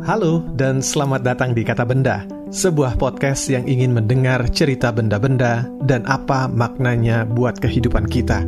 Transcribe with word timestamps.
Halo 0.00 0.40
dan 0.56 0.80
selamat 0.80 1.20
datang 1.20 1.52
di 1.52 1.60
Kata 1.60 1.84
Benda, 1.84 2.24
sebuah 2.48 2.96
podcast 2.96 3.52
yang 3.52 3.68
ingin 3.68 3.92
mendengar 3.92 4.40
cerita 4.48 4.88
benda-benda 4.88 5.68
dan 5.84 6.08
apa 6.08 6.48
maknanya 6.48 7.28
buat 7.28 7.60
kehidupan 7.60 8.08
kita. 8.08 8.40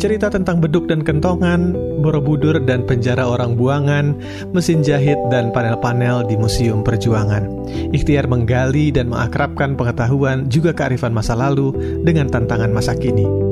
Cerita 0.00 0.32
tentang 0.32 0.64
beduk 0.64 0.88
dan 0.88 1.04
kentongan, 1.04 1.76
borobudur 2.00 2.56
dan 2.64 2.88
penjara 2.88 3.28
orang 3.28 3.52
buangan, 3.52 4.16
mesin 4.56 4.80
jahit 4.80 5.20
dan 5.28 5.52
panel-panel 5.52 6.24
di 6.24 6.40
Museum 6.40 6.80
Perjuangan. 6.80 7.44
Ikhtiar 7.92 8.24
menggali 8.24 8.96
dan 8.96 9.12
mengakrabkan 9.12 9.76
pengetahuan 9.76 10.48
juga 10.48 10.72
kearifan 10.72 11.12
masa 11.12 11.36
lalu 11.36 12.00
dengan 12.00 12.32
tantangan 12.32 12.72
masa 12.72 12.96
kini. 12.96 13.43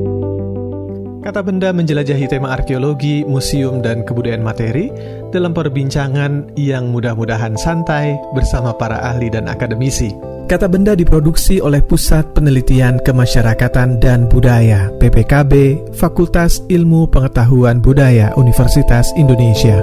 Kata 1.23 1.39
benda 1.39 1.71
menjelajahi 1.71 2.27
tema 2.27 2.51
arkeologi, 2.51 3.23
museum, 3.23 3.79
dan 3.79 4.03
kebudayaan 4.03 4.43
materi 4.43 4.91
dalam 5.31 5.55
perbincangan 5.55 6.51
yang 6.59 6.91
mudah-mudahan 6.91 7.55
santai 7.55 8.19
bersama 8.35 8.75
para 8.75 8.99
ahli 8.99 9.31
dan 9.31 9.47
akademisi. 9.47 10.11
Kata 10.51 10.67
benda 10.67 10.99
diproduksi 10.99 11.63
oleh 11.63 11.79
Pusat 11.79 12.35
Penelitian 12.35 12.99
Kemasyarakatan 13.07 14.03
dan 14.03 14.27
Budaya 14.27 14.91
PPKB 14.99 15.79
Fakultas 15.95 16.59
Ilmu 16.67 17.07
Pengetahuan 17.07 17.79
Budaya 17.79 18.35
Universitas 18.35 19.07
Indonesia. 19.15 19.79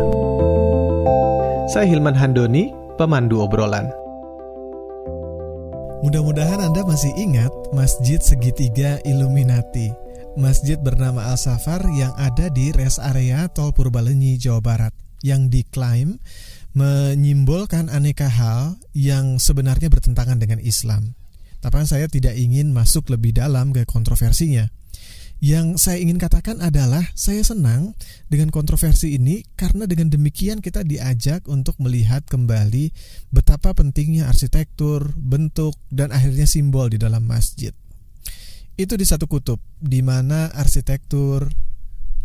Saya 1.71 1.87
Hilman 1.87 2.19
Handoni, 2.19 2.75
pemandu 2.99 3.39
obrolan. 3.39 3.87
Mudah-mudahan 6.03 6.67
Anda 6.67 6.83
masih 6.83 7.15
ingat 7.15 7.55
Masjid 7.71 8.19
Segitiga 8.19 8.99
Illuminati 9.07 10.08
masjid 10.37 10.77
bernama 10.77 11.33
Al-Safar 11.33 11.87
yang 11.95 12.13
ada 12.19 12.51
di 12.53 12.69
rest 12.75 13.01
area 13.01 13.49
Tol 13.49 13.73
Purbalenyi, 13.73 14.37
Jawa 14.37 14.61
Barat 14.61 14.93
yang 15.25 15.49
diklaim 15.49 16.21
menyimbolkan 16.77 17.89
aneka 17.89 18.29
hal 18.29 18.77
yang 18.93 19.41
sebenarnya 19.41 19.89
bertentangan 19.89 20.37
dengan 20.37 20.61
Islam. 20.61 21.17
Tapi 21.59 21.83
saya 21.89 22.05
tidak 22.05 22.37
ingin 22.37 22.69
masuk 22.71 23.09
lebih 23.09 23.35
dalam 23.35 23.73
ke 23.73 23.83
kontroversinya. 23.89 24.69
Yang 25.39 25.79
saya 25.79 26.03
ingin 26.03 26.19
katakan 26.19 26.59
adalah 26.59 27.03
saya 27.15 27.39
senang 27.47 27.95
dengan 28.27 28.51
kontroversi 28.51 29.15
ini 29.15 29.47
karena 29.55 29.87
dengan 29.87 30.11
demikian 30.11 30.59
kita 30.59 30.83
diajak 30.83 31.47
untuk 31.47 31.79
melihat 31.79 32.27
kembali 32.27 32.91
betapa 33.31 33.71
pentingnya 33.71 34.27
arsitektur, 34.27 35.15
bentuk, 35.15 35.79
dan 35.87 36.11
akhirnya 36.11 36.43
simbol 36.43 36.91
di 36.91 36.99
dalam 36.99 37.23
masjid 37.23 37.71
itu 38.79 38.95
di 38.95 39.03
satu 39.03 39.27
kutub 39.27 39.59
di 39.75 39.99
mana 39.99 40.47
arsitektur 40.55 41.51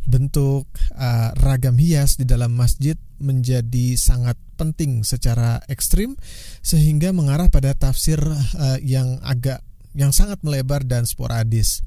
bentuk 0.06 0.70
uh, 0.94 1.34
ragam 1.42 1.74
hias 1.74 2.14
di 2.14 2.22
dalam 2.22 2.54
masjid 2.54 2.94
menjadi 3.18 3.98
sangat 3.98 4.38
penting 4.54 5.02
secara 5.02 5.58
ekstrim 5.66 6.14
sehingga 6.62 7.10
mengarah 7.10 7.50
pada 7.50 7.74
tafsir 7.74 8.22
uh, 8.22 8.78
yang 8.78 9.18
agak 9.26 9.66
yang 9.98 10.14
sangat 10.14 10.38
melebar 10.46 10.86
dan 10.86 11.08
sporadis. 11.10 11.82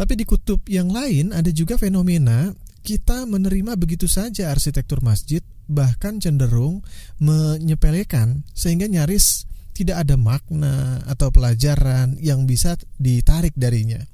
Tapi 0.00 0.16
di 0.16 0.24
kutub 0.24 0.64
yang 0.70 0.88
lain 0.88 1.36
ada 1.36 1.52
juga 1.52 1.76
fenomena 1.76 2.56
kita 2.80 3.28
menerima 3.28 3.76
begitu 3.76 4.08
saja 4.08 4.48
arsitektur 4.48 5.04
masjid 5.04 5.44
bahkan 5.68 6.16
cenderung 6.16 6.80
menyepelekan 7.20 8.48
sehingga 8.56 8.88
nyaris 8.88 9.44
tidak 9.80 10.04
ada 10.04 10.20
makna 10.20 11.00
atau 11.08 11.32
pelajaran 11.32 12.20
yang 12.20 12.44
bisa 12.44 12.76
ditarik 13.00 13.56
darinya. 13.56 14.04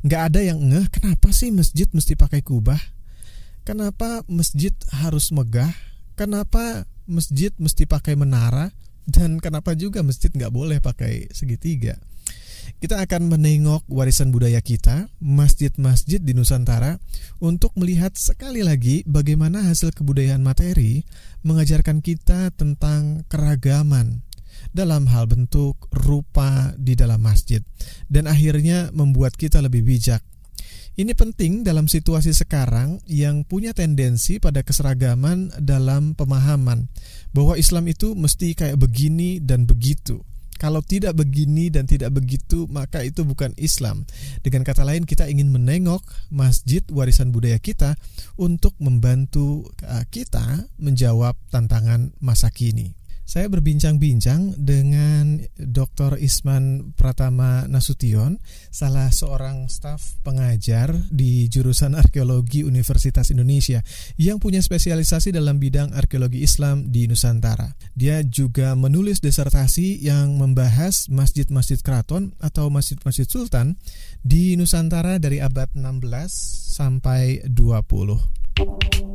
Nggak 0.00 0.22
ada 0.32 0.40
yang 0.40 0.64
ngeh 0.64 0.88
kenapa 0.88 1.28
sih 1.36 1.52
masjid 1.52 1.84
mesti 1.92 2.16
pakai 2.16 2.40
kubah? 2.40 2.80
Kenapa 3.68 4.24
masjid 4.28 4.72
harus 4.92 5.28
megah? 5.28 5.72
Kenapa 6.16 6.88
masjid 7.04 7.52
mesti 7.60 7.84
pakai 7.84 8.16
menara? 8.16 8.72
Dan 9.04 9.36
kenapa 9.40 9.76
juga 9.76 10.00
masjid 10.00 10.32
nggak 10.32 10.52
boleh 10.52 10.80
pakai 10.80 11.28
segitiga? 11.32 12.00
Kita 12.80 13.00
akan 13.00 13.28
menengok 13.28 13.84
warisan 13.92 14.32
budaya 14.32 14.60
kita, 14.64 15.12
masjid-masjid 15.20 16.20
di 16.20 16.32
Nusantara, 16.32 16.96
untuk 17.40 17.76
melihat 17.76 18.16
sekali 18.16 18.64
lagi 18.64 19.04
bagaimana 19.04 19.68
hasil 19.68 19.92
kebudayaan 19.92 20.40
materi 20.40 21.04
mengajarkan 21.44 22.00
kita 22.00 22.52
tentang 22.56 23.28
keragaman, 23.28 24.24
dalam 24.74 25.06
hal 25.10 25.30
bentuk, 25.30 25.88
rupa 25.90 26.74
di 26.74 26.98
dalam 26.98 27.22
masjid, 27.22 27.62
dan 28.10 28.26
akhirnya 28.26 28.90
membuat 28.90 29.38
kita 29.38 29.62
lebih 29.62 29.86
bijak. 29.86 30.20
Ini 30.94 31.10
penting 31.18 31.66
dalam 31.66 31.90
situasi 31.90 32.30
sekarang 32.30 33.02
yang 33.10 33.42
punya 33.42 33.74
tendensi 33.74 34.38
pada 34.38 34.62
keseragaman 34.62 35.50
dalam 35.58 36.14
pemahaman 36.14 36.86
bahwa 37.34 37.58
Islam 37.58 37.90
itu 37.90 38.14
mesti 38.14 38.54
kayak 38.54 38.78
begini 38.78 39.42
dan 39.42 39.66
begitu. 39.66 40.22
Kalau 40.54 40.86
tidak 40.86 41.18
begini 41.18 41.66
dan 41.66 41.90
tidak 41.90 42.14
begitu, 42.14 42.70
maka 42.70 43.02
itu 43.02 43.26
bukan 43.26 43.50
Islam. 43.58 44.06
Dengan 44.46 44.62
kata 44.62 44.86
lain, 44.86 45.02
kita 45.02 45.26
ingin 45.26 45.50
menengok 45.50 46.06
masjid 46.30 46.80
warisan 46.94 47.34
budaya 47.34 47.58
kita 47.58 47.98
untuk 48.38 48.78
membantu 48.78 49.66
uh, 49.82 50.06
kita 50.06 50.70
menjawab 50.78 51.34
tantangan 51.50 52.14
masa 52.22 52.54
kini. 52.54 52.94
Saya 53.24 53.48
berbincang-bincang 53.48 54.52
dengan 54.60 55.40
Dr. 55.56 56.20
Isman 56.20 56.92
Pratama 56.92 57.64
Nasution, 57.64 58.36
salah 58.68 59.08
seorang 59.08 59.64
staf 59.72 60.20
pengajar 60.20 60.92
di 61.08 61.48
jurusan 61.48 61.96
arkeologi 61.96 62.68
Universitas 62.68 63.32
Indonesia 63.32 63.80
yang 64.20 64.36
punya 64.36 64.60
spesialisasi 64.60 65.32
dalam 65.32 65.56
bidang 65.56 65.96
arkeologi 65.96 66.44
Islam 66.44 66.92
di 66.92 67.08
Nusantara. 67.08 67.72
Dia 67.96 68.20
juga 68.20 68.76
menulis 68.76 69.24
disertasi 69.24 70.04
yang 70.04 70.36
membahas 70.36 71.08
masjid-masjid 71.08 71.80
keraton 71.80 72.36
atau 72.44 72.68
masjid-masjid 72.68 73.24
sultan 73.24 73.80
di 74.20 74.52
Nusantara 74.60 75.16
dari 75.16 75.40
abad 75.40 75.72
16 75.72 76.76
sampai 76.76 77.40
20. 77.48 79.13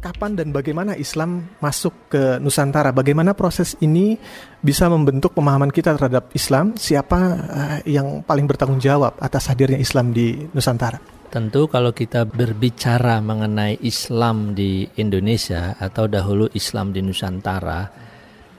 Kapan 0.00 0.34
dan 0.34 0.48
bagaimana 0.50 0.96
Islam 0.96 1.44
masuk 1.60 2.10
ke 2.10 2.40
Nusantara? 2.40 2.90
Bagaimana 2.90 3.36
proses 3.36 3.76
ini 3.84 4.16
bisa 4.64 4.88
membentuk 4.88 5.36
pemahaman 5.36 5.68
kita 5.68 5.94
terhadap 5.94 6.32
Islam? 6.32 6.74
Siapa 6.74 7.20
uh, 7.20 7.78
yang 7.84 8.24
paling 8.24 8.48
bertanggung 8.48 8.80
jawab 8.80 9.20
atas 9.20 9.52
hadirnya 9.52 9.78
Islam 9.78 10.16
di 10.16 10.48
Nusantara? 10.56 10.98
Tentu 11.30 11.70
kalau 11.70 11.94
kita 11.94 12.26
berbicara 12.26 13.22
mengenai 13.22 13.78
Islam 13.86 14.56
di 14.58 14.82
Indonesia 14.98 15.78
atau 15.78 16.10
dahulu 16.10 16.50
Islam 16.58 16.90
di 16.90 17.06
Nusantara, 17.06 17.86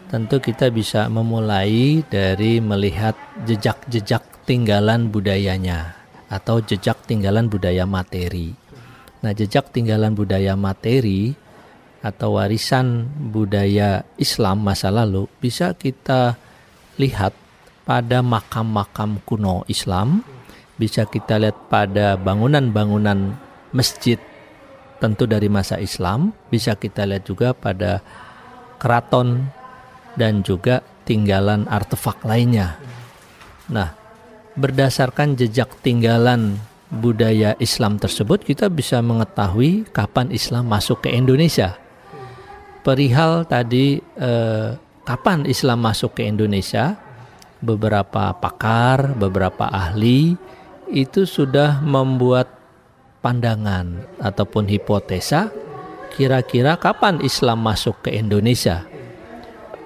tentu 0.07 0.39
kita 0.39 0.71
bisa 0.71 1.11
memulai 1.11 1.99
dari 2.07 2.63
melihat 2.63 3.17
jejak-jejak 3.43 4.47
tinggalan 4.47 5.11
budayanya 5.11 5.99
atau 6.31 6.63
jejak 6.63 7.03
tinggalan 7.03 7.51
budaya 7.51 7.83
materi. 7.83 8.60
Nah, 9.21 9.31
jejak 9.37 9.69
tinggalan 9.69 10.17
budaya 10.17 10.57
materi 10.57 11.37
atau 12.01 12.41
warisan 12.41 13.05
budaya 13.29 14.01
Islam 14.17 14.65
masa 14.65 14.89
lalu 14.89 15.29
bisa 15.37 15.77
kita 15.77 16.33
lihat 16.97 17.37
pada 17.85 18.25
makam-makam 18.25 19.21
kuno 19.21 19.61
Islam, 19.69 20.25
bisa 20.81 21.05
kita 21.05 21.37
lihat 21.37 21.69
pada 21.69 22.17
bangunan-bangunan 22.17 23.37
masjid 23.69 24.17
tentu 24.97 25.29
dari 25.29 25.49
masa 25.49 25.77
Islam, 25.77 26.33
bisa 26.49 26.73
kita 26.77 27.05
lihat 27.05 27.25
juga 27.25 27.53
pada 27.53 28.01
keraton 28.81 29.49
dan 30.17 30.41
juga 30.41 30.81
tinggalan 31.05 31.69
artefak 31.69 32.21
lainnya. 32.25 32.77
Nah, 33.69 33.93
berdasarkan 34.57 35.37
jejak 35.37 35.69
tinggalan 35.85 36.57
budaya 36.91 37.55
Islam 37.63 37.95
tersebut 37.95 38.43
kita 38.43 38.67
bisa 38.67 38.99
mengetahui 38.99 39.87
kapan 39.95 40.27
Islam 40.35 40.67
masuk 40.67 41.07
ke 41.07 41.09
Indonesia. 41.15 41.79
Perihal 42.83 43.47
tadi 43.47 44.03
eh, 44.03 44.69
kapan 45.07 45.47
Islam 45.47 45.87
masuk 45.87 46.19
ke 46.19 46.27
Indonesia, 46.27 46.99
beberapa 47.63 48.35
pakar, 48.35 49.15
beberapa 49.15 49.69
ahli 49.71 50.35
itu 50.91 51.23
sudah 51.23 51.79
membuat 51.79 52.51
pandangan 53.23 54.03
ataupun 54.19 54.67
hipotesa 54.67 55.53
kira-kira 56.11 56.75
kapan 56.75 57.23
Islam 57.23 57.63
masuk 57.63 58.03
ke 58.03 58.11
Indonesia. 58.11 58.83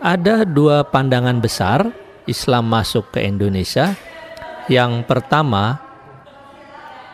Ada 0.01 0.47
dua 0.47 0.87
pandangan 0.87 1.37
besar 1.37 1.93
Islam 2.25 2.71
masuk 2.71 3.13
ke 3.13 3.21
Indonesia. 3.21 3.93
Yang 4.65 5.05
pertama 5.05 5.84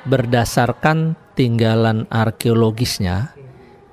berdasarkan 0.08 1.18
tinggalan 1.38 2.06
arkeologisnya, 2.10 3.34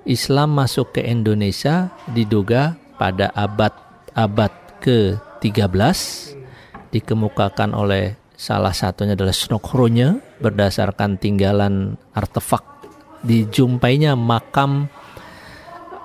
Islam 0.08 0.56
masuk 0.56 0.96
ke 0.96 1.04
Indonesia 1.04 1.92
diduga 2.10 2.80
pada 2.96 3.28
abad-abad 3.36 4.52
ke-13 4.80 5.98
dikemukakan 6.88 7.76
oleh 7.76 8.16
Salah 8.38 8.70
satunya 8.70 9.18
adalah 9.18 9.34
Snokronya 9.34 10.38
berdasarkan 10.38 11.18
tinggalan 11.18 11.98
artefak 12.14 12.62
dijumpainya 13.26 14.14
makam 14.14 14.86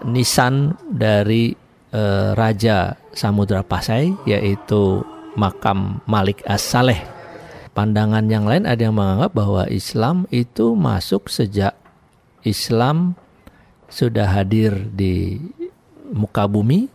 nisan 0.02 0.74
dari 0.90 1.54
eh, 1.94 2.30
Raja 2.34 2.98
Samudra 3.14 3.62
Pasai 3.62 4.18
yaitu 4.26 5.06
makam 5.38 6.02
Malik 6.10 6.42
As-Saleh. 6.50 7.13
Pandangan 7.74 8.30
yang 8.30 8.46
lain 8.46 8.70
ada 8.70 8.86
yang 8.86 8.94
menganggap 8.94 9.34
bahwa 9.34 9.66
Islam 9.66 10.30
itu 10.30 10.78
masuk 10.78 11.26
sejak 11.26 11.74
Islam 12.46 13.18
sudah 13.90 14.30
hadir 14.30 14.90
di 14.94 15.42
muka 16.14 16.46
bumi 16.46 16.86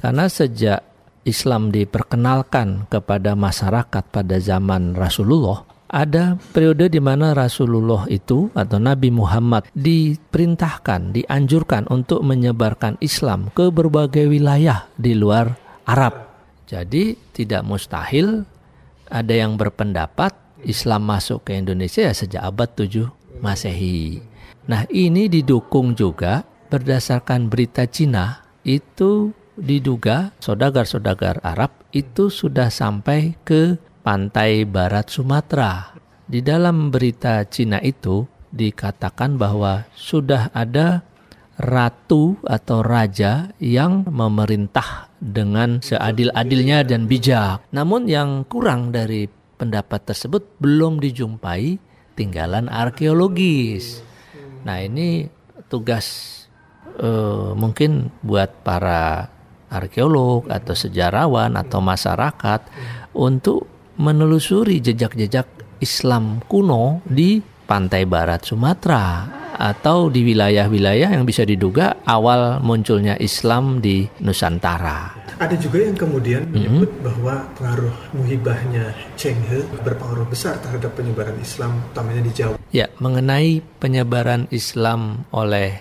karena 0.00 0.32
sejak 0.32 0.80
Islam 1.28 1.68
diperkenalkan 1.68 2.88
kepada 2.88 3.36
masyarakat 3.36 4.04
pada 4.08 4.36
zaman 4.40 4.96
Rasulullah 4.96 5.68
ada 5.92 6.40
periode 6.56 6.88
di 6.88 6.98
mana 6.98 7.36
Rasulullah 7.36 8.08
itu 8.08 8.48
atau 8.56 8.80
Nabi 8.80 9.12
Muhammad 9.12 9.68
diperintahkan, 9.76 11.12
dianjurkan 11.12 11.84
untuk 11.92 12.24
menyebarkan 12.24 12.96
Islam 13.04 13.52
ke 13.52 13.68
berbagai 13.68 14.24
wilayah 14.24 14.88
di 14.96 15.12
luar 15.12 15.52
Arab. 15.84 16.32
Jadi 16.64 17.12
tidak 17.36 17.68
mustahil 17.68 18.48
ada 19.12 19.36
yang 19.36 19.60
berpendapat 19.60 20.32
Islam 20.64 21.04
masuk 21.04 21.44
ke 21.44 21.60
Indonesia 21.60 22.08
ya 22.08 22.16
sejak 22.16 22.40
abad 22.40 22.72
7 22.72 23.12
Masehi. 23.44 24.24
Nah, 24.64 24.88
ini 24.88 25.28
didukung 25.28 25.92
juga 25.92 26.48
berdasarkan 26.72 27.52
berita 27.52 27.84
Cina 27.84 28.40
itu 28.64 29.36
diduga 29.58 30.32
saudagar-saudagar 30.40 31.44
Arab 31.44 31.74
itu 31.92 32.32
sudah 32.32 32.72
sampai 32.72 33.36
ke 33.44 33.76
pantai 34.00 34.64
barat 34.64 35.12
Sumatera. 35.12 35.92
Di 36.24 36.40
dalam 36.40 36.88
berita 36.88 37.44
Cina 37.44 37.76
itu 37.84 38.24
dikatakan 38.54 39.36
bahwa 39.36 39.84
sudah 39.92 40.48
ada 40.56 41.04
ratu 41.62 42.34
atau 42.42 42.82
raja 42.82 43.54
yang 43.62 44.02
memerintah 44.10 45.06
dengan 45.22 45.78
seadil-adilnya 45.78 46.82
dan 46.82 47.06
bijak. 47.06 47.62
Namun 47.70 48.10
yang 48.10 48.42
kurang 48.50 48.90
dari 48.90 49.30
pendapat 49.30 50.10
tersebut 50.10 50.58
belum 50.58 50.98
dijumpai 50.98 51.78
tinggalan 52.18 52.66
arkeologis. 52.66 54.02
Nah, 54.66 54.82
ini 54.82 55.30
tugas 55.70 56.06
uh, 56.98 57.54
mungkin 57.54 58.10
buat 58.26 58.66
para 58.66 59.30
arkeolog 59.70 60.50
atau 60.50 60.74
sejarawan 60.74 61.54
atau 61.56 61.78
masyarakat 61.80 62.60
untuk 63.16 63.70
menelusuri 63.96 64.82
jejak-jejak 64.82 65.46
Islam 65.80 66.42
kuno 66.50 67.00
di 67.06 67.40
pantai 67.64 68.04
barat 68.04 68.44
Sumatera 68.44 69.41
atau 69.62 70.10
di 70.10 70.26
wilayah-wilayah 70.26 71.14
yang 71.14 71.22
bisa 71.22 71.46
diduga 71.46 72.02
awal 72.02 72.58
munculnya 72.58 73.14
Islam 73.22 73.78
di 73.78 74.10
Nusantara. 74.18 75.14
Ada 75.38 75.54
juga 75.54 75.86
yang 75.86 75.94
kemudian 75.94 76.50
mhm. 76.50 76.50
menyebut 76.50 76.90
mm 76.90 76.96
-hmm. 76.98 77.06
bahwa 77.06 77.34
pengaruh 77.54 77.94
muhibahnya 78.10 78.90
Cheng 79.14 79.38
He 79.46 79.62
berpengaruh 79.86 80.26
besar 80.26 80.58
terhadap 80.58 80.98
penyebaran 80.98 81.38
Islam, 81.38 81.78
utamanya 81.94 82.26
di 82.26 82.32
Jawa. 82.34 82.58
Ya, 82.74 82.90
mengenai 82.98 83.62
penyebaran 83.78 84.50
Islam 84.50 85.30
oleh 85.30 85.78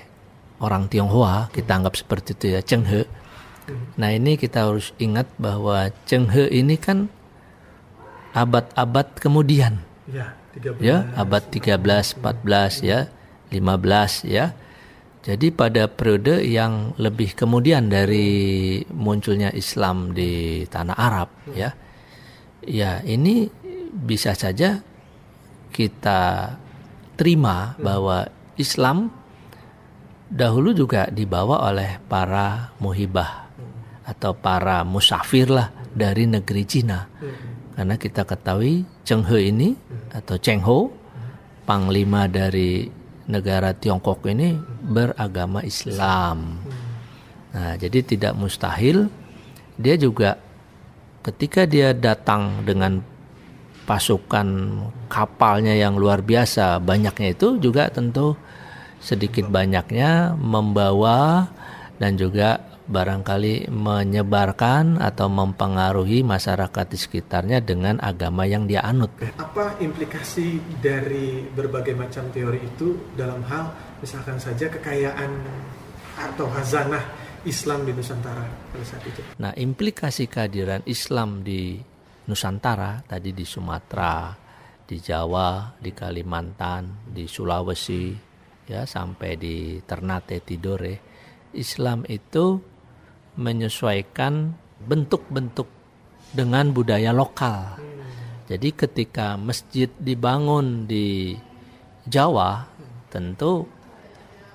orang 0.62 0.86
Tionghoa, 0.86 1.50
kita 1.50 1.82
anggap 1.82 1.98
seperti 1.98 2.38
itu 2.38 2.46
ya, 2.54 2.62
Cheng 2.62 2.86
He. 2.86 3.10
Nah 3.98 4.14
ini 4.14 4.38
kita 4.38 4.70
harus 4.70 4.94
ingat 5.02 5.26
bahwa 5.42 5.90
Cheng 6.06 6.30
He 6.30 6.54
ini 6.54 6.78
kan 6.78 7.10
abad-abad 8.38 9.18
kemudian. 9.18 9.82
Ya, 10.06 10.38
13. 10.54 10.84
ya 10.84 10.98
abad 11.16 11.44
13, 11.50 12.20
14 12.20 12.84
ya 12.84 13.08
15 13.52 14.26
ya. 14.26 14.56
Jadi 15.22 15.54
pada 15.54 15.86
periode 15.86 16.42
yang 16.42 16.98
lebih 16.98 17.38
kemudian 17.38 17.94
dari 17.94 18.82
munculnya 18.90 19.54
Islam 19.54 20.18
di 20.18 20.66
tanah 20.66 20.98
Arab 20.98 21.30
ya. 21.54 21.70
Ya, 22.66 23.06
ini 23.06 23.50
bisa 23.94 24.34
saja 24.34 24.82
kita 25.70 26.56
terima 27.18 27.78
bahwa 27.78 28.26
Islam 28.58 29.14
dahulu 30.32 30.74
juga 30.74 31.06
dibawa 31.12 31.70
oleh 31.70 32.02
para 32.10 32.74
muhibah 32.82 33.52
atau 34.08 34.34
para 34.34 34.82
musafir 34.82 35.52
lah 35.52 35.70
dari 35.94 36.26
negeri 36.26 36.64
Cina. 36.66 37.06
Karena 37.78 37.96
kita 37.98 38.26
ketahui 38.26 38.86
Cheng 39.06 39.26
He 39.30 39.54
ini 39.54 39.74
atau 40.14 40.38
Cheng 40.42 40.66
Ho 40.66 40.90
panglima 41.66 42.26
dari 42.26 43.01
negara 43.28 43.74
Tiongkok 43.76 44.26
ini 44.30 44.58
beragama 44.86 45.62
Islam. 45.62 46.62
Nah, 47.52 47.76
jadi 47.76 48.00
tidak 48.02 48.34
mustahil 48.40 49.12
dia 49.76 49.96
juga 50.00 50.40
ketika 51.22 51.68
dia 51.68 51.92
datang 51.92 52.64
dengan 52.64 53.04
pasukan 53.86 54.48
kapalnya 55.12 55.76
yang 55.76 55.98
luar 55.98 56.24
biasa 56.24 56.80
banyaknya 56.80 57.36
itu 57.36 57.60
juga 57.60 57.92
tentu 57.92 58.38
sedikit 59.02 59.50
banyaknya 59.50 60.38
membawa 60.38 61.50
dan 61.98 62.16
juga 62.16 62.71
barangkali 62.92 63.72
menyebarkan 63.72 65.00
atau 65.00 65.32
mempengaruhi 65.32 66.22
masyarakat 66.28 66.86
di 66.92 66.98
sekitarnya 67.00 67.64
dengan 67.64 67.98
agama 68.04 68.44
yang 68.44 68.68
dia 68.68 68.84
anut. 68.84 69.10
Apa 69.40 69.80
implikasi 69.80 70.60
dari 70.84 71.48
berbagai 71.48 71.96
macam 71.96 72.28
teori 72.36 72.60
itu 72.60 73.16
dalam 73.16 73.40
hal 73.48 73.72
misalkan 74.04 74.36
saja 74.38 74.68
kekayaan 74.68 75.32
atau 76.20 76.52
hazanah 76.52 77.02
Islam 77.48 77.88
di 77.88 77.96
Nusantara 77.96 78.46
pada 78.70 78.86
saat 78.86 79.04
itu? 79.08 79.22
Nah, 79.40 79.56
implikasi 79.56 80.30
kehadiran 80.30 80.86
Islam 80.86 81.42
di 81.42 81.80
Nusantara 82.30 83.02
tadi 83.08 83.34
di 83.34 83.48
Sumatera, 83.48 84.36
di 84.86 85.02
Jawa, 85.02 85.74
di 85.80 85.90
Kalimantan, 85.96 87.08
di 87.10 87.26
Sulawesi, 87.26 88.14
ya 88.70 88.86
sampai 88.86 89.32
di 89.40 89.82
Ternate 89.82 90.44
Tidore, 90.46 90.96
Islam 91.58 92.08
itu 92.08 92.71
menyesuaikan 93.42 94.54
bentuk-bentuk 94.86 95.66
dengan 96.32 96.72
budaya 96.72 97.12
lokal. 97.12 97.78
Jadi 98.48 98.70
ketika 98.76 99.40
masjid 99.40 99.88
dibangun 100.00 100.88
di 100.88 101.36
Jawa, 102.04 102.68
tentu 103.08 103.64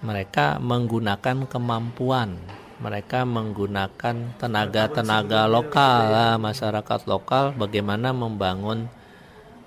mereka 0.05 0.61
menggunakan 0.61 1.49
kemampuan, 1.49 2.37
mereka 2.76 3.25
menggunakan 3.25 4.37
tenaga-tenaga 4.37 5.49
lokal, 5.49 6.37
masyarakat 6.37 7.00
lokal 7.09 7.57
bagaimana 7.57 8.12
membangun 8.12 8.85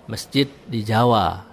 masjid 0.05 0.45
di 0.69 0.85
Jawa. 0.85 1.49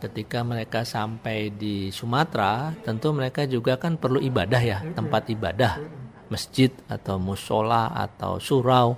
Ketika 0.00 0.40
mereka 0.44 0.84
sampai 0.84 1.52
di 1.52 1.92
Sumatera, 1.92 2.72
tentu 2.84 3.12
mereka 3.12 3.44
juga 3.44 3.76
kan 3.76 4.00
perlu 4.00 4.20
ibadah 4.20 4.62
ya, 4.64 4.78
tempat 4.96 5.28
ibadah 5.28 5.99
masjid 6.30 6.70
atau 6.86 7.18
musola 7.18 7.90
atau 7.92 8.38
surau 8.38 8.96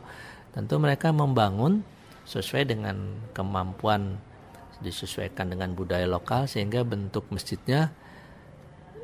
tentu 0.52 0.76
mereka 0.76 1.10
membangun 1.10 1.80
sesuai 2.28 2.68
dengan 2.68 2.96
kemampuan 3.32 4.20
disesuaikan 4.84 5.50
dengan 5.50 5.72
budaya 5.72 6.04
lokal 6.04 6.44
sehingga 6.44 6.82
bentuk 6.82 7.26
masjidnya 7.32 7.94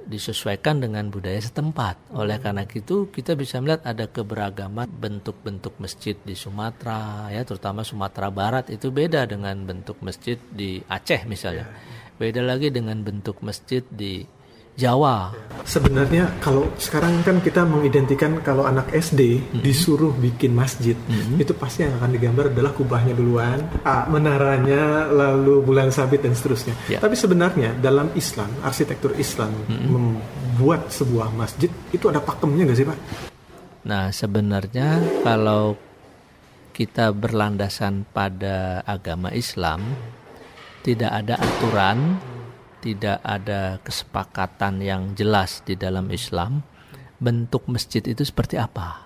disesuaikan 0.08 0.80
dengan 0.80 1.12
budaya 1.12 1.36
setempat. 1.36 2.16
Oleh 2.16 2.40
karena 2.40 2.64
itu 2.64 3.12
kita 3.12 3.36
bisa 3.36 3.60
melihat 3.60 3.84
ada 3.84 4.08
keberagaman 4.08 4.88
bentuk-bentuk 4.88 5.76
masjid 5.76 6.16
di 6.24 6.32
Sumatera 6.32 7.28
ya 7.28 7.44
terutama 7.44 7.84
Sumatera 7.84 8.32
Barat 8.32 8.72
itu 8.72 8.88
beda 8.88 9.28
dengan 9.28 9.68
bentuk 9.68 10.00
masjid 10.00 10.40
di 10.48 10.80
Aceh 10.88 11.28
misalnya. 11.28 11.68
Beda 12.16 12.42
lagi 12.42 12.72
dengan 12.72 13.04
bentuk 13.04 13.44
masjid 13.44 13.84
di 13.92 14.24
Jawa. 14.78 15.34
Sebenarnya 15.66 16.38
kalau 16.38 16.70
sekarang 16.78 17.20
kan 17.26 17.42
kita 17.42 17.66
mengidentikan 17.66 18.38
kalau 18.46 18.62
anak 18.62 18.88
SD 18.94 19.42
mm-hmm. 19.42 19.60
disuruh 19.60 20.14
bikin 20.14 20.54
masjid, 20.54 20.94
mm-hmm. 20.94 21.42
itu 21.42 21.50
pasti 21.52 21.82
yang 21.82 21.98
akan 21.98 22.14
digambar 22.14 22.54
adalah 22.54 22.72
kubahnya 22.72 23.12
duluan, 23.12 23.58
menaranya, 24.06 25.10
lalu 25.10 25.60
bulan 25.66 25.90
sabit 25.90 26.22
dan 26.24 26.32
seterusnya. 26.32 26.78
Yeah. 26.86 27.02
Tapi 27.02 27.18
sebenarnya 27.18 27.74
dalam 27.82 28.14
Islam, 28.14 28.48
arsitektur 28.62 29.18
Islam 29.18 29.50
mm-hmm. 29.66 29.88
membuat 29.90 30.88
sebuah 30.94 31.34
masjid 31.34 31.68
itu 31.90 32.06
ada 32.06 32.22
pakemnya 32.22 32.70
nggak 32.70 32.78
sih 32.78 32.86
Pak? 32.86 32.98
Nah 33.82 34.14
sebenarnya 34.14 35.02
kalau 35.26 35.74
kita 36.70 37.10
berlandasan 37.10 38.06
pada 38.14 38.86
agama 38.86 39.34
Islam, 39.34 39.82
tidak 40.86 41.10
ada 41.12 41.34
aturan 41.36 42.16
tidak 42.78 43.18
ada 43.26 43.82
kesepakatan 43.82 44.78
yang 44.82 45.02
jelas 45.18 45.62
di 45.66 45.74
dalam 45.74 46.08
Islam 46.14 46.62
bentuk 47.18 47.66
masjid 47.66 48.02
itu 48.02 48.22
seperti 48.22 48.56
apa. 48.58 49.02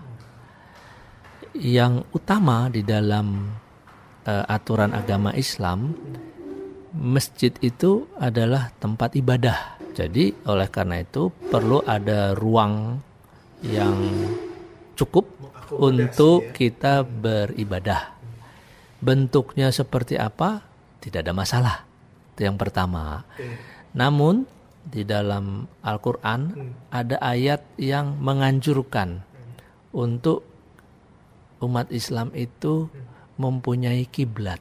Yang 1.57 2.05
utama 2.12 2.69
di 2.73 2.81
dalam 2.85 3.52
uh, 4.25 4.45
aturan 4.49 4.93
agama 4.93 5.33
Islam, 5.37 5.93
masjid 6.97 7.52
itu 7.61 8.09
adalah 8.17 8.73
tempat 8.81 9.17
ibadah. 9.17 9.81
Jadi 9.93 10.33
oleh 10.49 10.69
karena 10.73 11.05
itu 11.05 11.29
perlu 11.52 11.85
ada 11.85 12.33
ruang 12.33 12.97
yang 13.61 13.97
cukup 14.97 15.29
untuk 15.76 16.49
ya. 16.49 16.52
kita 16.57 16.95
beribadah. 17.05 18.17
Bentuknya 19.02 19.69
seperti 19.69 20.17
apa? 20.17 20.64
Tidak 21.02 21.21
ada 21.21 21.35
masalah. 21.37 21.92
Itu 22.43 22.51
yang 22.51 22.59
pertama. 22.59 23.23
Namun 23.95 24.51
di 24.83 25.07
dalam 25.07 25.71
Al-Qur'an 25.87 26.51
hmm. 26.51 26.73
ada 26.91 27.23
ayat 27.23 27.63
yang 27.79 28.19
menganjurkan 28.19 29.23
untuk 29.95 30.43
umat 31.63 31.87
Islam 31.95 32.35
itu 32.35 32.91
hmm. 32.91 33.39
mempunyai 33.39 34.03
kiblat 34.11 34.59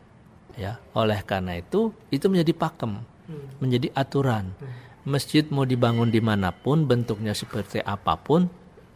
ya 0.53 0.77
oleh 0.93 1.25
karena 1.25 1.57
itu 1.57 1.89
itu 2.13 2.29
menjadi 2.29 2.53
pakem 2.53 3.01
hmm. 3.01 3.65
menjadi 3.65 3.87
aturan 3.97 4.53
hmm. 4.53 5.09
masjid 5.09 5.41
mau 5.49 5.65
dibangun 5.65 6.13
di 6.13 6.21
mana 6.21 6.53
pun 6.53 6.85
bentuknya 6.85 7.33
seperti 7.33 7.81
apa 7.81 8.13
pun 8.21 8.45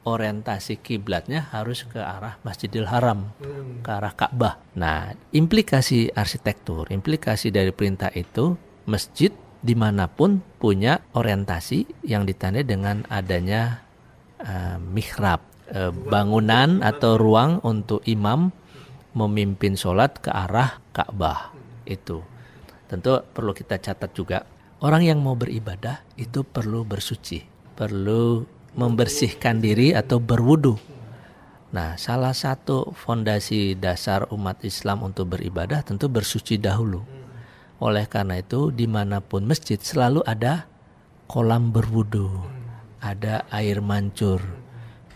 orientasi 0.05 0.77
kiblatnya 0.85 1.49
harus 1.49 1.81
ke 1.89 1.97
arah 1.97 2.37
Masjidil 2.45 2.85
Haram, 2.85 3.33
hmm. 3.41 3.81
ke 3.81 3.89
arah 3.89 4.13
Ka'bah. 4.13 4.61
Nah, 4.77 5.17
implikasi 5.33 6.13
arsitektur, 6.13 6.93
implikasi 6.93 7.49
dari 7.49 7.73
perintah 7.73 8.13
itu, 8.13 8.53
masjid 8.85 9.33
di 9.65 9.73
mana 9.73 10.05
pun 10.05 10.45
punya 10.61 11.01
orientasi 11.17 12.05
yang 12.05 12.29
ditandai 12.29 12.61
dengan 12.61 13.01
adanya 13.09 13.81
uh, 14.41 14.77
mihrab, 14.77 15.41
uh, 15.73 15.89
bangunan 15.89 16.85
atau 16.85 17.17
ruang 17.17 17.61
untuk 17.65 18.05
imam 18.05 18.53
memimpin 19.17 19.73
sholat 19.73 20.21
ke 20.21 20.29
arah 20.29 20.77
Ka'bah 20.93 21.55
itu. 21.89 22.21
Tentu 22.85 23.25
perlu 23.33 23.57
kita 23.57 23.81
catat 23.81 24.13
juga 24.13 24.45
orang 24.85 25.01
yang 25.01 25.19
mau 25.23 25.33
beribadah 25.33 26.05
itu 26.19 26.45
perlu 26.45 26.85
bersuci, 26.85 27.41
perlu 27.73 28.45
membersihkan 28.77 29.57
diri 29.63 29.97
atau 29.97 30.21
berwudu. 30.21 30.77
Nah, 31.73 31.97
salah 31.97 32.31
satu 32.31 32.93
fondasi 32.93 33.75
dasar 33.75 34.29
umat 34.31 34.61
Islam 34.61 35.01
untuk 35.03 35.35
beribadah 35.35 35.81
tentu 35.81 36.05
bersuci 36.07 36.61
dahulu. 36.61 37.24
Oleh 37.83 38.07
karena 38.07 38.39
itu, 38.39 38.71
di 38.71 38.87
mana 38.87 39.19
pun 39.19 39.43
masjid 39.43 39.77
selalu 39.77 40.23
ada 40.23 40.67
kolam 41.27 41.75
berwudu, 41.75 42.31
ada 43.03 43.43
air 43.51 43.83
mancur. 43.83 44.39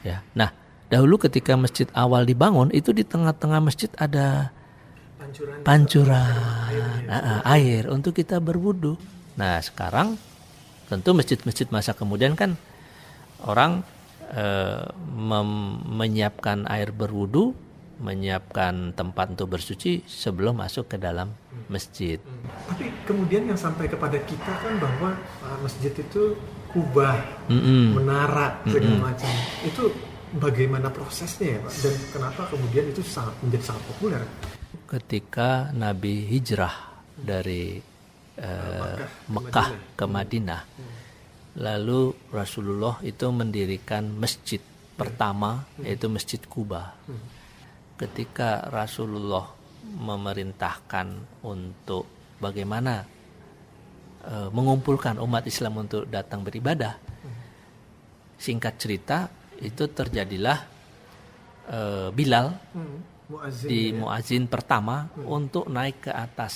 Ya, 0.03 0.23
nah 0.31 0.51
Dahulu 0.89 1.21
ketika 1.21 1.53
masjid 1.53 1.85
awal 1.93 2.25
dibangun 2.25 2.73
itu 2.73 2.89
di 2.89 3.05
tengah-tengah 3.05 3.61
masjid 3.61 3.93
ada 4.01 4.49
pancuran, 5.21 5.57
pancuran 5.61 6.33
air, 7.05 7.41
air 7.45 7.83
untuk 7.93 8.17
kita 8.17 8.41
berwudu. 8.41 8.97
Nah 9.37 9.61
sekarang 9.61 10.17
tentu 10.89 11.13
masjid-masjid 11.13 11.69
masa 11.69 11.93
kemudian 11.93 12.33
kan 12.33 12.57
orang 13.45 13.85
e, 14.33 14.45
menyiapkan 15.85 16.65
air 16.65 16.89
berwudu, 16.89 17.53
menyiapkan 17.99 18.95
tempat 18.95 19.35
untuk 19.35 19.59
bersuci 19.59 20.07
sebelum 20.07 20.59
masuk 20.59 20.89
ke 20.89 20.97
dalam 20.97 21.35
masjid. 21.67 22.17
Tapi 22.71 22.89
kemudian 23.03 23.45
yang 23.45 23.59
sampai 23.59 23.91
kepada 23.91 24.17
kita 24.23 24.51
kan 24.63 24.79
bahwa 24.79 25.13
uh, 25.43 25.57
masjid 25.59 25.91
itu 25.91 26.35
kubah, 26.71 27.19
mm 27.51 27.59
-mm. 27.59 27.85
menara 27.99 28.47
segala 28.63 28.95
mm 28.95 29.01
macam. 29.03 29.31
Itu 29.67 29.83
bagaimana 30.37 30.93
prosesnya 30.93 31.57
ya 31.57 31.59
Pak 31.65 31.73
dan 31.81 31.95
kenapa 32.13 32.41
kemudian 32.53 32.85
itu 32.93 33.01
sangat 33.01 33.33
menjadi 33.41 33.73
sangat 33.73 33.83
populer 33.89 34.21
ketika 34.85 35.73
Nabi 35.73 36.29
hijrah 36.29 37.01
dari 37.17 37.81
uh, 38.37 38.95
Mekah, 39.29 39.97
ke 39.97 40.05
Madinah 40.05 40.61
hmm. 40.61 40.93
lalu 41.57 42.13
Rasulullah 42.29 43.01
itu 43.01 43.25
mendirikan 43.33 44.05
masjid 44.13 44.61
pertama 44.93 45.65
hmm. 45.77 45.85
yaitu 45.89 46.07
Masjid 46.09 46.41
Kuba 46.45 46.93
hmm. 47.09 47.38
Ketika 47.99 48.71
Rasulullah 48.71 49.51
memerintahkan 49.83 51.07
untuk 51.43 52.07
bagaimana 52.39 53.03
uh, 54.23 54.47
mengumpulkan 54.55 55.19
umat 55.19 55.43
Islam 55.43 55.83
untuk 55.83 56.07
datang 56.07 56.47
beribadah 56.47 57.09
singkat 58.39 58.79
cerita 58.79 59.27
itu 59.59 59.91
terjadilah 59.91 60.63
uh, 61.67 62.07
Bilal 62.15 62.55
hmm, 62.55 62.97
muazin, 63.27 63.67
di 63.67 63.81
ya. 63.91 63.99
muazin 63.99 64.43
pertama 64.47 65.11
hmm. 65.11 65.27
untuk 65.27 65.67
naik 65.67 66.07
ke 66.07 66.11
atas 66.15 66.55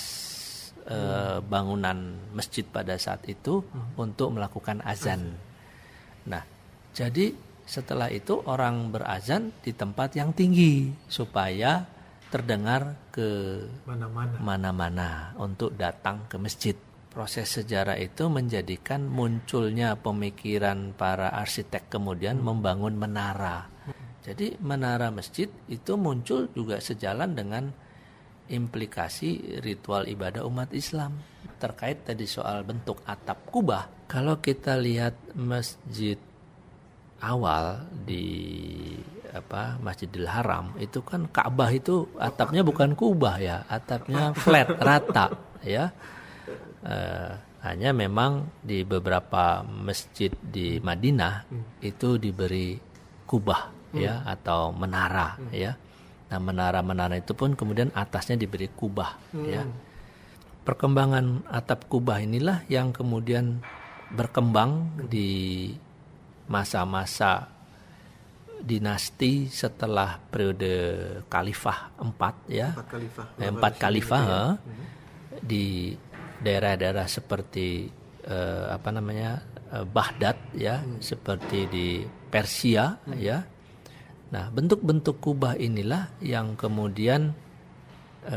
uh, 0.88 1.44
bangunan 1.44 2.16
masjid 2.32 2.64
pada 2.64 2.96
saat 2.96 3.20
itu 3.28 3.60
hmm. 3.60 4.00
untuk 4.00 4.32
melakukan 4.32 4.80
azan. 4.80 5.36
Nah, 6.24 6.40
jadi 6.96 7.36
setelah 7.64 8.12
itu 8.12 8.44
orang 8.44 8.92
berazan 8.92 9.52
di 9.64 9.72
tempat 9.72 10.16
yang 10.16 10.36
tinggi 10.36 10.92
supaya 11.08 11.84
terdengar 12.28 13.08
ke 13.08 13.62
mana-mana 14.42 15.32
untuk 15.38 15.72
datang 15.78 16.28
ke 16.28 16.36
masjid 16.36 16.76
proses 17.14 17.46
sejarah 17.46 17.94
itu 17.94 18.26
menjadikan 18.26 19.06
munculnya 19.06 19.94
pemikiran 19.94 20.90
para 20.98 21.30
arsitek 21.30 21.86
kemudian 21.86 22.42
membangun 22.42 22.98
menara. 22.98 23.70
Jadi 24.26 24.58
menara 24.58 25.14
masjid 25.14 25.46
itu 25.70 25.94
muncul 25.94 26.50
juga 26.50 26.82
sejalan 26.82 27.38
dengan 27.38 27.70
implikasi 28.50 29.62
ritual 29.62 30.10
ibadah 30.10 30.42
umat 30.42 30.74
Islam. 30.74 31.22
Terkait 31.62 32.02
tadi 32.02 32.26
soal 32.26 32.66
bentuk 32.66 32.98
atap 33.06 33.46
kubah, 33.46 34.10
kalau 34.10 34.42
kita 34.42 34.74
lihat 34.74 35.14
masjid 35.38 36.18
awal 37.22 37.84
di 37.92 38.26
apa 39.34 39.82
Masjidil 39.82 40.30
Haram 40.30 40.78
itu 40.78 41.02
kan 41.02 41.26
Ka'bah 41.26 41.74
itu 41.74 42.06
atapnya 42.22 42.62
bukan 42.62 42.94
kubah 42.94 43.42
ya, 43.42 43.66
atapnya 43.66 44.30
flat 44.30 44.70
rata 44.86 45.34
ya 45.66 45.90
uh, 46.86 47.32
hanya 47.64 47.96
memang 47.96 48.60
di 48.60 48.84
beberapa 48.84 49.64
masjid 49.64 50.28
di 50.38 50.78
Madinah 50.84 51.48
hmm. 51.48 51.80
itu 51.80 52.20
diberi 52.20 52.76
kubah 53.24 53.72
hmm. 53.96 53.98
ya 54.04 54.20
atau 54.28 54.68
menara 54.70 55.40
hmm. 55.40 55.50
ya. 55.56 55.72
Nah 56.28 56.38
menara-menara 56.40 57.16
itu 57.16 57.32
pun 57.32 57.56
kemudian 57.56 57.88
atasnya 57.96 58.36
diberi 58.36 58.68
kubah 58.68 59.16
hmm. 59.32 59.46
ya. 59.48 59.64
Perkembangan 60.64 61.48
atap 61.48 61.88
kubah 61.88 62.20
inilah 62.20 62.68
yang 62.68 62.92
kemudian 62.92 63.64
berkembang 64.12 65.00
hmm. 65.00 65.08
di 65.08 65.28
masa-masa 66.48 67.54
dinasti 68.64 69.52
setelah 69.52 70.16
periode 70.16 70.72
khalifah 71.28 71.92
empat 72.00 72.34
ya 72.48 72.72
empat 72.72 72.88
khalifah, 72.88 73.26
eh, 73.36 73.50
empat 73.52 73.72
khalifah 73.76 74.22
ya. 74.24 74.42
hmm. 74.56 74.86
di 75.44 75.66
daerah-daerah 76.40 77.04
seperti 77.04 77.88
uh, 78.24 78.72
apa 78.72 78.88
namanya 78.88 79.44
uh, 79.68 79.84
Baghdad 79.84 80.36
ya 80.56 80.80
hmm. 80.80 81.04
seperti 81.04 81.68
di 81.68 81.88
Persia 82.32 82.96
hmm. 83.04 83.16
ya 83.20 83.44
nah 84.32 84.48
bentuk-bentuk 84.48 85.20
kubah 85.20 85.60
inilah 85.60 86.10
yang 86.24 86.56
kemudian 86.56 87.36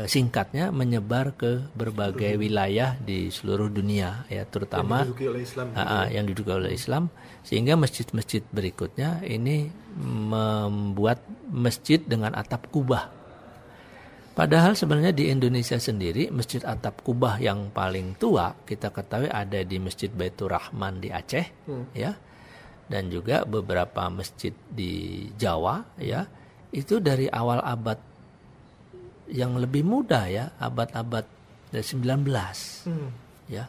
singkatnya 0.04 0.68
menyebar 0.68 1.32
ke 1.32 1.64
berbagai 1.72 2.36
wilayah 2.36 2.96
di 3.00 3.32
seluruh 3.32 3.72
dunia 3.72 4.28
ya 4.28 4.44
terutama 4.44 5.00
yang 5.00 5.08
diduduki 5.08 5.26
oleh 5.28 5.42
Islam, 5.44 5.66
uh, 5.72 6.06
yang 6.12 6.24
diduduki 6.28 6.52
oleh 6.52 6.72
Islam 6.76 7.04
sehingga 7.40 7.74
masjid-masjid 7.80 8.44
berikutnya 8.52 9.24
ini 9.24 9.72
membuat 9.96 11.24
masjid 11.48 11.98
dengan 12.04 12.36
atap 12.36 12.68
kubah 12.68 13.18
Padahal 14.38 14.78
sebenarnya 14.78 15.10
di 15.10 15.34
Indonesia 15.34 15.82
sendiri 15.82 16.30
masjid 16.30 16.62
atap 16.62 17.02
kubah 17.02 17.42
yang 17.42 17.74
paling 17.74 18.14
tua 18.22 18.54
kita 18.62 18.94
ketahui 18.94 19.26
ada 19.26 19.66
di 19.66 19.82
Masjid 19.82 20.06
Baitur 20.14 20.54
Rahman 20.54 21.02
di 21.02 21.10
Aceh 21.10 21.66
hmm. 21.66 21.90
ya. 21.90 22.14
Dan 22.86 23.10
juga 23.10 23.42
beberapa 23.42 24.06
masjid 24.06 24.54
di 24.70 25.26
Jawa 25.34 25.82
ya. 25.98 26.22
Itu 26.70 27.02
dari 27.02 27.26
awal 27.26 27.66
abad 27.66 27.98
yang 29.28 29.60
lebih 29.60 29.84
muda 29.84 30.26
ya, 30.26 30.52
abad-abad 30.56 31.24
19. 31.72 32.88
Hmm. 32.88 33.12
Ya. 33.48 33.68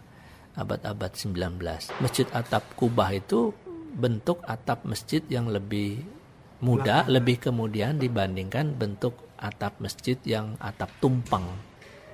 Abad-abad 0.56 1.16
19. 1.16 1.94
Masjid 2.04 2.28
atap 2.36 2.63
kubah 2.75 3.16
itu 3.16 3.56
bentuk 3.96 4.44
atap 4.44 4.84
masjid 4.84 5.24
yang 5.32 5.48
lebih 5.48 6.04
muda, 6.60 7.08
lebih 7.08 7.39
kemudian 7.39 7.96
dibandingkan 7.96 8.75
bentuk 8.75 9.16
atap 9.39 9.80
masjid 9.80 10.20
yang 10.28 10.60
atap 10.60 10.92
tumpang. 11.00 11.48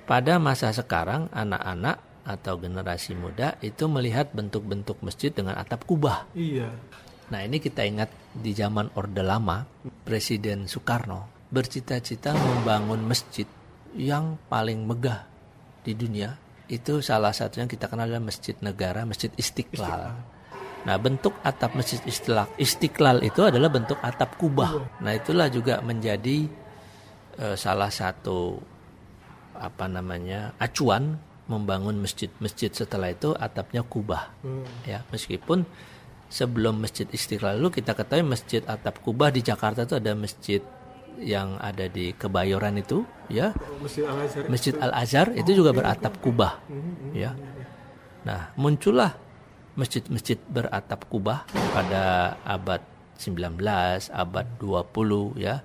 Pada 0.06 0.38
masa 0.38 0.70
sekarang 0.70 1.26
anak-anak 1.34 1.98
atau 2.26 2.58
generasi 2.58 3.18
muda 3.18 3.58
itu 3.62 3.90
melihat 3.90 4.30
bentuk-bentuk 4.30 5.02
masjid 5.02 5.34
dengan 5.34 5.58
atap 5.58 5.82
kubah. 5.82 6.30
Iya. 6.34 6.70
Nah, 7.26 7.42
ini 7.42 7.58
kita 7.58 7.82
ingat 7.82 8.10
di 8.30 8.54
zaman 8.54 8.94
Orde 8.94 9.26
Lama, 9.26 9.66
Presiden 10.06 10.70
Soekarno 10.70 11.35
bercita-cita 11.50 12.34
membangun 12.34 13.06
masjid 13.06 13.46
yang 13.94 14.36
paling 14.50 14.84
megah 14.84 15.24
di 15.86 15.94
dunia 15.94 16.34
itu 16.66 16.98
salah 16.98 17.30
satunya 17.30 17.70
kita 17.70 17.86
kenal 17.86 18.10
adalah 18.10 18.26
masjid 18.26 18.58
negara, 18.58 19.06
masjid 19.06 19.30
Istiqlal. 19.38 20.18
Nah, 20.86 20.96
bentuk 21.02 21.34
atap 21.42 21.74
masjid 21.74 21.98
Istiqlal, 22.06 22.46
Istiqlal 22.58 23.22
itu 23.26 23.42
adalah 23.42 23.70
bentuk 23.70 23.98
atap 24.02 24.38
kubah. 24.38 25.02
Nah, 25.02 25.12
itulah 25.14 25.50
juga 25.50 25.82
menjadi 25.82 26.46
uh, 27.42 27.58
salah 27.58 27.90
satu 27.90 28.58
apa 29.56 29.88
namanya 29.88 30.52
acuan 30.62 31.16
membangun 31.46 32.02
masjid-masjid 32.02 32.70
setelah 32.70 33.14
itu 33.14 33.34
atapnya 33.34 33.82
kubah. 33.86 34.30
Hmm. 34.42 34.66
Ya, 34.86 35.06
meskipun 35.10 35.66
sebelum 36.26 36.82
masjid 36.82 37.06
Istiqlal 37.06 37.62
itu 37.62 37.82
kita 37.82 37.94
ketahui 37.94 38.26
masjid 38.26 38.62
atap 38.66 38.98
kubah 39.02 39.30
di 39.30 39.42
Jakarta 39.42 39.86
itu 39.86 39.94
ada 39.94 40.14
masjid 40.14 40.62
yang 41.20 41.56
ada 41.60 41.88
di 41.88 42.12
Kebayoran 42.12 42.76
itu 42.80 43.04
ya. 43.28 43.52
Masjid 44.48 44.74
Al 44.78 44.92
Azhar 44.94 45.32
itu 45.34 45.50
juga 45.56 45.72
beratap 45.72 46.18
kubah 46.20 46.60
ya. 47.16 47.34
Nah 48.26 48.52
muncullah 48.58 49.16
masjid-masjid 49.76 50.40
beratap 50.48 51.04
kubah 51.12 51.44
pada 51.76 52.36
abad 52.42 52.80
19 53.20 53.60
abad 54.12 54.46
20 54.60 55.36
ya 55.40 55.64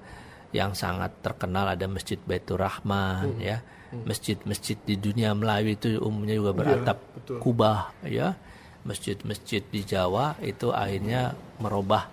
yang 0.51 0.75
sangat 0.75 1.15
terkenal 1.23 1.67
ada 1.67 1.87
Masjid 1.87 2.19
Baitur 2.19 2.59
Rahman 2.59 3.39
ya. 3.39 3.63
Masjid-masjid 3.91 4.79
di 4.87 4.95
dunia 4.95 5.35
Melayu 5.35 5.75
itu 5.75 5.99
umumnya 5.99 6.35
juga 6.39 6.51
iya, 6.55 6.59
beratap 6.59 6.97
kubah 7.43 7.91
ya. 8.07 8.39
Masjid-masjid 8.87 9.61
di 9.67 9.83
Jawa 9.83 10.39
itu 10.39 10.71
akhirnya 10.71 11.35
merubah 11.59 12.07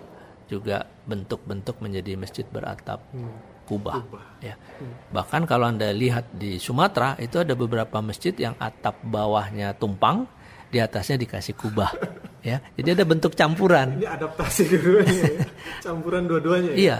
juga 0.49 0.89
bentuk-bentuk 1.05 1.77
menjadi 1.79 2.17
masjid 2.17 2.45
beratap 2.49 3.05
hmm. 3.13 3.69
kubah, 3.69 4.01
kubah. 4.01 4.25
ya. 4.41 4.57
Hmm. 4.57 4.93
Bahkan 5.13 5.45
kalau 5.45 5.69
Anda 5.69 5.93
lihat 5.93 6.33
di 6.33 6.57
Sumatera 6.57 7.13
itu 7.21 7.37
ada 7.37 7.53
beberapa 7.53 8.01
masjid 8.01 8.33
yang 8.33 8.57
atap 8.57 8.97
bawahnya 9.05 9.77
tumpang, 9.77 10.25
di 10.69 10.77
atasnya 10.77 11.21
dikasih 11.21 11.53
kubah. 11.57 11.93
ya. 12.49 12.61
Jadi 12.77 12.89
ada 12.97 13.05
bentuk 13.05 13.33
campuran. 13.37 14.01
Ini 14.01 14.09
adaptasi 14.09 14.61
dua-duanya 14.69 15.21
ya? 15.21 15.45
Campuran 15.85 16.23
dua-duanya. 16.25 16.71
Ya? 16.73 16.77
Iya. 16.77 16.97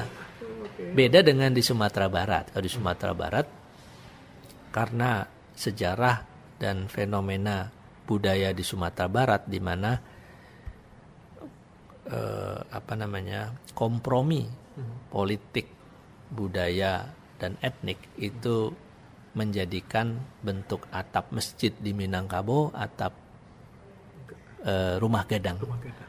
Beda 0.80 1.20
dengan 1.22 1.54
di 1.54 1.62
Sumatera 1.62 2.08
Barat. 2.10 2.54
Kalau 2.54 2.64
di 2.66 2.72
Sumatera 2.72 3.14
Barat 3.14 3.46
karena 4.70 5.26
sejarah 5.54 6.18
dan 6.62 6.88
fenomena 6.90 7.70
budaya 8.06 8.50
di 8.56 8.64
Sumatera 8.66 9.06
Barat 9.10 9.42
di 9.46 9.60
mana 9.62 9.98
eh, 12.10 12.58
apa 12.70 12.94
namanya 12.98 13.54
kompromi 13.78 14.46
hmm. 14.50 15.14
politik 15.14 15.70
budaya 16.30 17.10
dan 17.40 17.56
etnik 17.64 17.98
itu 18.20 18.74
menjadikan 19.38 20.20
bentuk 20.44 20.90
atap 20.92 21.32
masjid 21.32 21.72
di 21.72 21.94
Minangkabau 21.94 22.74
atap 22.74 23.14
eh, 24.66 24.98
rumah 25.00 25.24
gadang. 25.30 25.58
Rumah 25.62 25.80
gadang. 25.80 26.09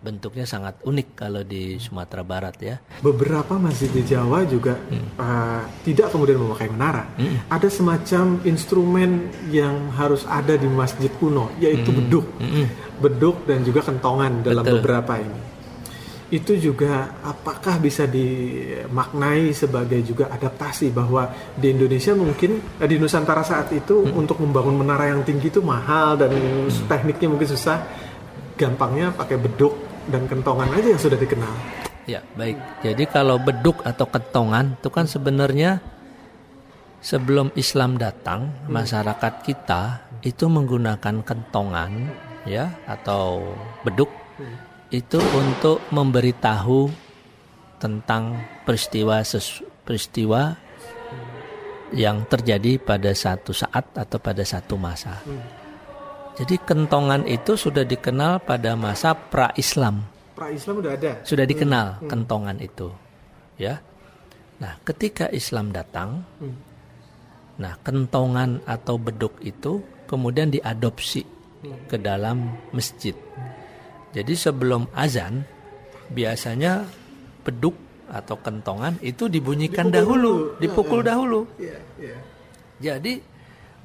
Bentuknya 0.00 0.48
sangat 0.48 0.80
unik 0.80 1.08
kalau 1.12 1.44
di 1.44 1.76
Sumatera 1.76 2.24
Barat 2.24 2.56
ya. 2.56 2.80
Beberapa 3.04 3.60
masjid 3.60 3.92
di 3.92 4.00
Jawa 4.00 4.48
juga 4.48 4.80
hmm. 4.80 5.20
uh, 5.20 5.62
tidak 5.84 6.08
kemudian 6.08 6.40
memakai 6.40 6.72
menara. 6.72 7.04
Hmm. 7.20 7.36
Ada 7.52 7.68
semacam 7.68 8.40
instrumen 8.48 9.28
yang 9.52 9.92
harus 9.92 10.24
ada 10.24 10.56
di 10.56 10.64
masjid 10.64 11.12
kuno, 11.20 11.52
yaitu 11.60 11.92
hmm. 11.92 11.98
beduk. 12.00 12.26
Hmm 12.40 12.90
beduk 13.00 13.48
dan 13.48 13.64
juga 13.64 13.80
kentongan 13.80 14.44
dalam 14.44 14.62
Betul. 14.62 14.76
beberapa 14.78 15.16
ini. 15.16 15.40
Itu 16.30 16.54
juga 16.54 17.18
apakah 17.26 17.82
bisa 17.82 18.06
dimaknai 18.06 19.50
sebagai 19.50 19.98
juga 20.06 20.30
adaptasi 20.30 20.94
bahwa 20.94 21.26
di 21.58 21.74
Indonesia 21.74 22.14
mungkin 22.14 22.62
eh, 22.78 22.86
di 22.86 23.02
Nusantara 23.02 23.42
saat 23.42 23.74
itu 23.74 24.06
hmm. 24.06 24.14
untuk 24.14 24.38
membangun 24.38 24.78
menara 24.78 25.10
yang 25.10 25.26
tinggi 25.26 25.50
itu 25.50 25.58
mahal 25.58 26.14
dan 26.14 26.30
hmm. 26.30 26.86
tekniknya 26.86 27.34
mungkin 27.34 27.50
susah. 27.50 27.82
Gampangnya 28.60 29.08
pakai 29.16 29.40
beduk 29.40 29.72
dan 30.12 30.28
kentongan 30.28 30.68
aja 30.68 30.92
yang 30.92 31.00
sudah 31.00 31.16
dikenal. 31.16 31.54
Ya, 32.04 32.20
baik. 32.36 32.60
Jadi 32.84 33.08
kalau 33.08 33.40
beduk 33.40 33.80
atau 33.80 34.04
kentongan 34.04 34.76
itu 34.76 34.92
kan 34.92 35.08
sebenarnya 35.08 35.80
sebelum 37.00 37.48
Islam 37.56 37.96
datang, 37.96 38.52
hmm. 38.52 38.68
masyarakat 38.68 39.34
kita 39.40 40.04
itu 40.20 40.44
menggunakan 40.44 41.24
kentongan 41.24 42.12
ya 42.44 42.68
atau 42.84 43.56
beduk 43.80 44.12
hmm. 44.36 44.56
itu 44.92 45.16
untuk 45.16 45.80
memberitahu 45.88 46.92
tentang 47.80 48.36
peristiwa 48.68 49.24
sesu, 49.24 49.64
peristiwa 49.88 50.52
yang 51.96 52.22
terjadi 52.28 52.76
pada 52.76 53.10
satu 53.16 53.56
saat 53.56 53.88
atau 53.96 54.20
pada 54.20 54.44
satu 54.44 54.76
masa. 54.76 55.16
Hmm. 55.24 55.59
Jadi 56.40 56.56
kentongan 56.64 57.28
itu 57.28 57.52
sudah 57.52 57.84
dikenal 57.84 58.40
pada 58.40 58.72
masa 58.72 59.12
pra-Islam. 59.12 60.00
Pra-Islam 60.32 60.80
sudah 60.80 60.92
ada. 60.96 61.12
Sudah 61.20 61.44
dikenal 61.44 61.86
hmm. 62.00 62.08
kentongan 62.08 62.56
itu. 62.64 62.88
Ya. 63.60 63.84
Nah, 64.56 64.80
ketika 64.88 65.28
Islam 65.28 65.68
datang, 65.68 66.24
hmm. 66.40 66.56
nah 67.60 67.76
kentongan 67.84 68.64
atau 68.64 68.96
beduk 68.96 69.36
itu 69.44 69.84
kemudian 70.08 70.48
diadopsi 70.48 71.28
ke 71.60 72.00
dalam 72.00 72.56
masjid. 72.72 73.12
Jadi 74.16 74.32
sebelum 74.32 74.88
azan 74.96 75.44
biasanya 76.08 76.88
beduk 77.44 77.76
atau 78.08 78.40
kentongan 78.40 78.96
itu 79.04 79.28
dibunyikan 79.30 79.92
dipukul 79.92 80.00
dahulu, 80.00 80.32
dulu. 80.34 80.58
dipukul 80.58 81.00
uh, 81.00 81.04
dahulu. 81.04 81.40
Yeah, 81.60 81.80
yeah. 82.00 82.18
Jadi 82.80 83.22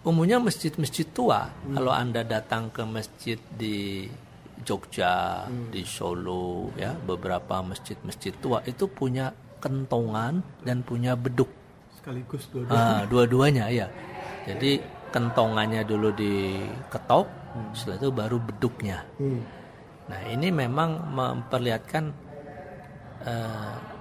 umumnya 0.05 0.37
masjid-masjid 0.37 1.09
tua 1.09 1.49
hmm. 1.49 1.73
kalau 1.73 1.91
anda 1.91 2.21
datang 2.21 2.69
ke 2.69 2.85
masjid 2.85 3.41
di 3.57 4.05
Jogja, 4.65 5.45
hmm. 5.49 5.73
di 5.73 5.83
Solo, 5.83 6.71
ya 6.79 6.95
beberapa 6.95 7.59
masjid-masjid 7.59 8.31
tua 8.39 8.63
itu 8.63 8.87
punya 8.87 9.33
kentongan 9.59 10.39
dan 10.63 10.85
punya 10.85 11.17
beduk. 11.17 11.49
Sekaligus 11.99 12.47
dua-duanya. 12.53 12.79
Ah, 12.79 13.01
dua-duanya 13.09 13.65
ya. 13.73 13.87
Jadi 14.45 14.79
kentongannya 15.09 15.81
dulu 15.83 16.13
diketok, 16.13 17.27
hmm. 17.27 17.71
setelah 17.73 17.97
itu 17.99 18.09
baru 18.13 18.37
beduknya. 18.39 19.03
Hmm. 19.17 19.41
Nah 20.05 20.21
ini 20.29 20.53
memang 20.53 21.01
memperlihatkan 21.13 22.03
uh, 23.25 23.94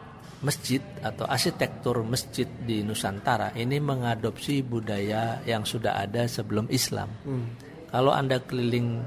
masjid 0.44 0.84
atau 1.00 1.24
arsitektur 1.24 2.04
masjid 2.04 2.44
di 2.44 2.84
Nusantara 2.84 3.56
ini 3.56 3.80
mengadopsi 3.80 4.60
budaya 4.60 5.40
yang 5.48 5.64
sudah 5.64 6.04
ada 6.04 6.28
sebelum 6.28 6.68
Islam. 6.68 7.08
Hmm. 7.24 7.56
Kalau 7.88 8.12
anda 8.12 8.44
keliling 8.44 9.00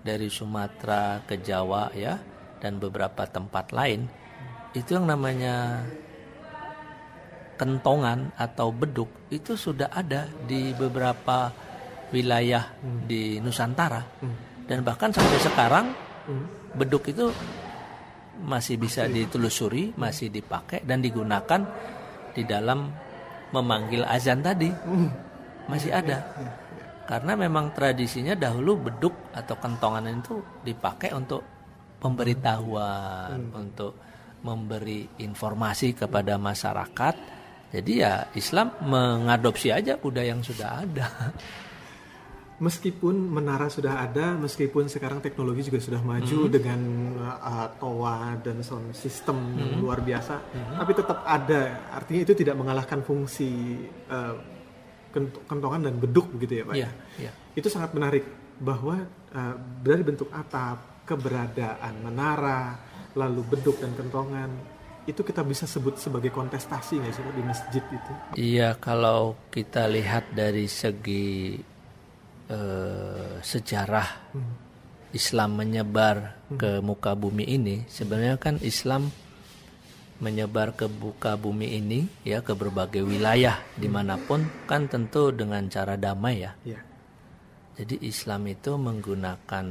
dari 0.00 0.32
Sumatera 0.32 1.20
ke 1.28 1.44
Jawa 1.44 1.92
ya 1.92 2.16
dan 2.58 2.80
beberapa 2.80 3.28
tempat 3.28 3.70
lain, 3.76 4.08
itu 4.72 4.96
yang 4.96 5.04
namanya 5.04 5.84
kentongan 7.60 8.32
atau 8.40 8.72
beduk 8.72 9.28
itu 9.28 9.54
sudah 9.54 9.92
ada 9.92 10.26
di 10.48 10.72
beberapa 10.72 11.52
wilayah 12.10 12.64
hmm. 12.80 13.06
di 13.06 13.38
Nusantara 13.38 14.00
hmm. 14.00 14.66
dan 14.66 14.80
bahkan 14.80 15.12
sampai 15.12 15.38
sekarang 15.38 15.86
hmm. 16.26 16.74
beduk 16.80 17.06
itu 17.12 17.28
masih 18.42 18.76
bisa 18.76 19.06
ditelusuri, 19.06 19.94
masih 19.94 20.28
dipakai 20.28 20.82
dan 20.82 20.98
digunakan 21.00 21.60
di 22.34 22.42
dalam 22.42 22.90
memanggil 23.54 24.02
azan 24.04 24.42
tadi. 24.42 24.70
Hmm. 24.70 25.10
masih 25.70 25.94
ada. 25.94 26.18
karena 27.02 27.38
memang 27.38 27.70
tradisinya 27.70 28.34
dahulu 28.34 28.88
beduk 28.88 29.14
atau 29.34 29.58
kentongan 29.58 30.06
itu 30.10 30.42
dipakai 30.62 31.14
untuk 31.14 31.42
pemberitahuan 32.02 33.52
hmm. 33.52 33.62
untuk 33.62 33.92
memberi 34.42 35.06
informasi 35.22 35.94
kepada 35.94 36.34
masyarakat. 36.34 37.14
Jadi 37.72 37.92
ya 37.94 38.26
Islam 38.34 38.74
mengadopsi 38.84 39.70
aja 39.72 39.96
budaya 39.96 40.34
yang 40.34 40.42
sudah 40.44 40.82
ada 40.82 41.08
meskipun 42.60 43.14
menara 43.16 43.72
sudah 43.72 44.04
ada, 44.04 44.36
meskipun 44.36 44.90
sekarang 44.90 45.24
teknologi 45.24 45.72
juga 45.72 45.80
sudah 45.80 46.00
maju 46.04 46.38
mm 46.38 46.44
-hmm. 46.46 46.52
dengan 46.52 46.80
uh, 47.22 47.68
toa 47.80 48.36
dan 48.42 48.60
sound 48.60 48.92
system 48.92 49.38
mm 49.38 49.48
-hmm. 49.48 49.60
yang 49.60 49.72
luar 49.80 49.98
biasa, 50.04 50.34
mm 50.36 50.60
-hmm. 50.60 50.76
tapi 50.82 50.92
tetap 50.92 51.18
ada. 51.24 51.62
Artinya 51.94 52.20
itu 52.26 52.34
tidak 52.36 52.54
mengalahkan 52.58 53.00
fungsi 53.00 53.80
uh, 54.10 54.36
kentongan 55.48 55.80
dan 55.84 55.94
beduk 56.00 56.32
begitu 56.36 56.60
ya 56.60 56.64
pak. 56.64 56.76
Yeah, 56.76 56.92
yeah. 57.20 57.34
Itu 57.52 57.68
sangat 57.68 57.92
menarik 57.92 58.24
bahwa 58.60 59.04
uh, 59.32 59.54
dari 59.80 60.02
bentuk 60.04 60.32
atap, 60.32 61.04
keberadaan 61.04 62.00
menara, 62.00 62.78
lalu 63.16 63.44
beduk 63.44 63.80
dan 63.80 63.92
kentongan 63.92 64.50
itu 65.02 65.26
kita 65.26 65.42
bisa 65.42 65.66
sebut 65.66 65.98
sebagai 65.98 66.30
kontestasi 66.30 67.02
nggak 67.02 67.10
sih 67.10 67.22
di 67.34 67.42
masjid 67.42 67.84
itu? 67.90 68.12
Iya, 68.38 68.78
kalau 68.78 69.34
kita 69.50 69.90
lihat 69.90 70.30
dari 70.30 70.70
segi 70.70 71.58
Eh, 72.52 73.40
sejarah 73.40 74.36
hmm. 74.36 74.54
Islam 75.16 75.56
menyebar 75.56 76.36
hmm. 76.52 76.60
ke 76.60 76.70
muka 76.84 77.16
bumi 77.16 77.48
ini 77.48 77.88
sebenarnya 77.88 78.36
kan 78.36 78.60
Islam 78.60 79.08
menyebar 80.20 80.76
ke 80.76 80.84
buka 80.84 81.40
bumi 81.40 81.80
ini 81.80 82.04
ya 82.28 82.44
ke 82.44 82.52
berbagai 82.52 83.00
wilayah 83.08 83.56
di 83.72 83.88
mana 83.88 84.20
pun 84.20 84.44
kan 84.68 84.84
tentu 84.84 85.32
dengan 85.32 85.64
cara 85.72 85.96
damai 85.96 86.44
ya. 86.44 86.52
Ya. 86.68 86.80
Jadi 87.80 88.04
Islam 88.04 88.44
itu 88.44 88.76
menggunakan 88.76 89.66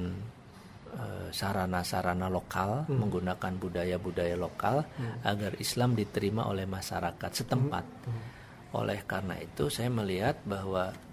eh, 0.98 1.28
sarana-sarana 1.30 2.34
lokal, 2.34 2.90
menggunakan 2.90 3.62
budaya-budaya 3.62 4.34
lokal 4.34 4.82
agar 5.22 5.54
Islam 5.62 5.94
diterima 5.94 6.50
oleh 6.50 6.66
masyarakat 6.66 7.30
setempat. 7.46 7.86
Oleh 8.74 9.06
karena 9.06 9.38
itu 9.38 9.70
saya 9.70 9.94
melihat 9.94 10.42
bahwa 10.50 11.11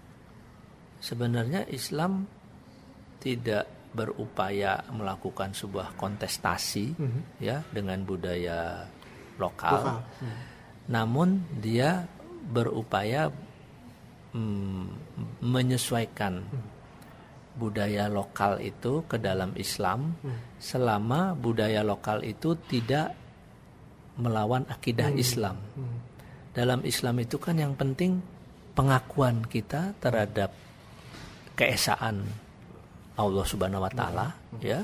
sebenarnya 0.98 1.66
Islam 1.70 2.26
tidak 3.18 3.66
berupaya 3.94 4.84
melakukan 4.92 5.50
sebuah 5.56 5.96
kontestasi 5.96 6.92
ya 7.40 7.64
dengan 7.72 8.04
budaya 8.04 8.84
lokal, 9.40 10.02
Lokal. 10.04 10.30
namun 10.92 11.40
dia 11.58 12.04
berupaya 12.52 13.32
mm, 14.36 14.86
menyesuaikan 15.42 16.44
budaya 17.58 18.06
lokal 18.06 18.62
itu 18.62 19.02
ke 19.10 19.18
dalam 19.18 19.50
Islam 19.58 20.14
selama 20.62 21.34
budaya 21.34 21.82
lokal 21.82 22.22
itu 22.22 22.54
tidak 22.70 23.18
melawan 24.14 24.62
akidah 24.70 25.10
Islam. 25.14 25.58
Dalam 26.54 26.86
Islam 26.86 27.18
itu 27.18 27.38
kan 27.38 27.58
yang 27.58 27.74
penting 27.74 28.22
pengakuan 28.78 29.42
kita 29.46 29.94
terhadap 29.98 30.54
keesaan 31.58 32.22
Allah 33.18 33.44
Subhanahu 33.44 33.82
wa 33.82 33.90
taala 33.90 34.30
ya 34.62 34.78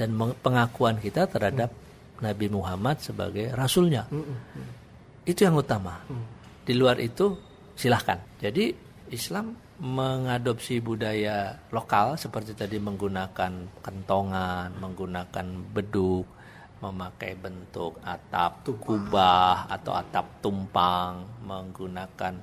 dan 0.00 0.16
pengakuan 0.40 0.96
kita 0.98 1.28
terhadap 1.28 1.68
Nabi 2.24 2.46
Muhammad 2.48 2.98
sebagai 3.04 3.52
rasulnya. 3.52 4.08
Itu 5.28 5.44
yang 5.44 5.60
utama. 5.60 6.00
Di 6.64 6.72
luar 6.72 6.96
itu 6.98 7.36
silahkan. 7.76 8.18
Jadi 8.40 8.72
Islam 9.12 9.52
mengadopsi 9.74 10.78
budaya 10.78 11.52
lokal 11.74 12.14
seperti 12.14 12.54
tadi 12.54 12.78
menggunakan 12.78 13.82
kentongan, 13.82 14.72
menggunakan 14.78 15.46
beduk, 15.74 16.24
memakai 16.80 17.34
bentuk 17.34 17.98
atap 18.06 18.64
kubah 18.66 19.66
atau 19.68 19.92
atap 19.98 20.40
tumpang, 20.40 21.26
menggunakan 21.42 22.34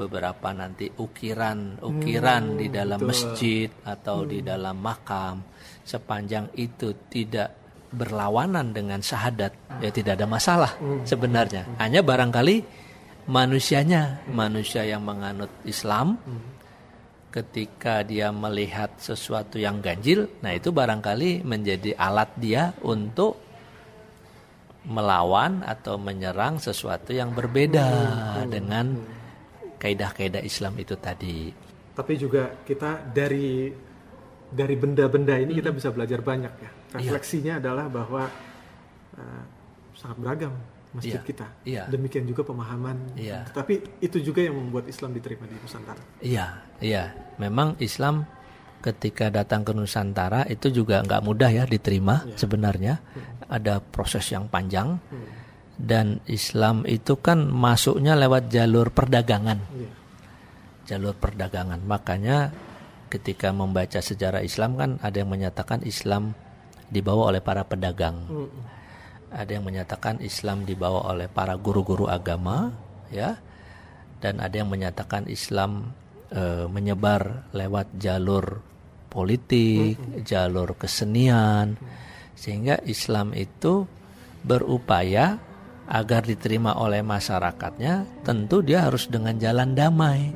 beberapa 0.00 0.56
nanti 0.56 0.88
ukiran-ukiran 0.88 2.56
di 2.56 2.72
dalam 2.72 3.00
masjid 3.04 3.68
atau 3.84 4.24
di 4.24 4.40
dalam 4.40 4.80
makam. 4.80 5.44
Sepanjang 5.84 6.56
itu 6.56 6.96
tidak 7.12 7.60
berlawanan 7.90 8.70
dengan 8.70 9.02
syahadat 9.02 9.82
ya 9.82 9.90
tidak 9.92 10.16
ada 10.16 10.26
masalah 10.30 10.72
sebenarnya. 11.04 11.66
Hanya 11.76 12.00
barangkali 12.00 12.62
manusianya 13.28 14.24
manusia 14.30 14.86
yang 14.86 15.04
menganut 15.04 15.50
Islam 15.66 16.16
ketika 17.30 18.02
dia 18.02 18.34
melihat 18.34 18.90
sesuatu 18.98 19.54
yang 19.54 19.78
ganjil 19.78 20.26
nah 20.42 20.50
itu 20.50 20.74
barangkali 20.74 21.46
menjadi 21.46 21.94
alat 21.94 22.30
dia 22.34 22.74
untuk 22.82 23.38
melawan 24.90 25.62
atau 25.62 26.00
menyerang 26.00 26.58
sesuatu 26.58 27.14
yang 27.14 27.30
berbeda 27.30 27.86
dengan 28.50 28.98
kaidah-kaidah 29.80 30.44
Islam 30.44 30.76
itu 30.76 30.94
tadi 31.00 31.50
Tapi 31.90 32.12
juga 32.16 32.52
kita 32.62 33.10
dari 33.10 33.72
dari 34.50 34.74
benda-benda 34.74 35.36
ini 35.36 35.56
kita 35.56 35.70
bisa 35.70 35.88
belajar 35.94 36.20
banyak 36.20 36.52
ya. 36.58 36.70
Refleksinya 36.96 37.62
adalah 37.62 37.86
bahwa 37.86 38.26
uh, 39.14 39.42
sangat 39.94 40.16
beragam 40.18 40.54
masjid 40.90 41.22
Iya. 41.22 41.26
kita. 41.26 41.46
Iya. 41.62 41.82
Demikian 41.86 42.26
juga 42.26 42.42
pemahaman. 42.42 43.14
Iya. 43.14 43.46
Tetapi 43.52 44.02
itu 44.02 44.18
juga 44.18 44.42
yang 44.42 44.58
membuat 44.58 44.90
Islam 44.90 45.14
diterima 45.14 45.46
di 45.46 45.54
Nusantara. 45.54 46.02
Iya, 46.18 46.46
iya. 46.82 47.14
Memang 47.38 47.78
Islam 47.78 48.26
ketika 48.80 49.28
datang 49.30 49.62
ke 49.62 49.70
Nusantara 49.70 50.48
itu 50.50 50.72
juga 50.72 51.04
nggak 51.04 51.22
mudah 51.22 51.50
ya 51.52 51.64
diterima 51.68 52.26
sebenarnya. 52.34 52.98
Ada 53.46 53.78
proses 53.78 54.24
yang 54.34 54.50
panjang 54.50 54.98
dan 55.80 56.20
Islam 56.28 56.84
itu 56.84 57.16
kan 57.16 57.48
masuknya 57.48 58.12
lewat 58.12 58.52
jalur 58.52 58.92
perdagangan. 58.92 59.58
Iya. 59.72 59.90
Jalur 60.84 61.16
perdagangan. 61.16 61.80
Makanya 61.88 62.52
ketika 63.08 63.50
membaca 63.50 63.98
sejarah 63.98 64.44
Islam 64.44 64.76
kan 64.76 64.90
ada 65.00 65.16
yang 65.24 65.32
menyatakan 65.32 65.80
Islam 65.88 66.36
dibawa 66.92 67.32
oleh 67.32 67.40
para 67.40 67.64
pedagang. 67.64 68.28
Ada 69.30 69.56
yang 69.56 69.64
menyatakan 69.64 70.18
Islam 70.20 70.66
dibawa 70.66 71.06
oleh 71.14 71.30
para 71.30 71.54
guru-guru 71.54 72.10
agama, 72.10 72.74
ya. 73.14 73.38
Dan 74.18 74.42
ada 74.42 74.52
yang 74.52 74.68
menyatakan 74.68 75.30
Islam 75.30 75.94
eh, 76.34 76.66
menyebar 76.66 77.54
lewat 77.54 77.94
jalur 77.94 78.58
politik, 79.06 79.96
jalur 80.26 80.74
kesenian, 80.74 81.78
sehingga 82.34 82.82
Islam 82.86 83.32
itu 83.38 83.86
berupaya 84.42 85.49
agar 85.90 86.22
diterima 86.22 86.78
oleh 86.78 87.02
masyarakatnya, 87.02 88.22
tentu 88.22 88.62
dia 88.62 88.86
harus 88.86 89.10
dengan 89.10 89.34
jalan 89.42 89.74
damai. 89.74 90.30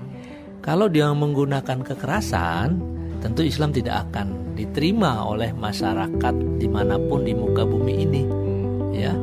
Kalau 0.58 0.90
dia 0.90 1.06
menggunakan 1.14 1.86
kekerasan, 1.86 2.82
tentu 3.22 3.46
Islam 3.46 3.70
tidak 3.70 4.10
akan 4.10 4.58
diterima 4.58 5.22
oleh 5.22 5.54
masyarakat 5.54 6.34
di 6.58 6.66
mana 6.66 6.98
pun 6.98 7.22
di 7.22 7.32
muka 7.32 7.62
bumi 7.62 7.94
ini, 8.02 8.22
ya. 8.98 9.14